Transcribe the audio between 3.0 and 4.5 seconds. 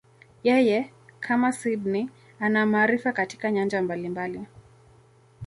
katika nyanja mbalimbali.